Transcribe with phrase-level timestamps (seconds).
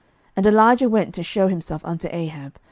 [0.31, 2.55] 11:018:002 And Elijah went to shew himself unto Ahab.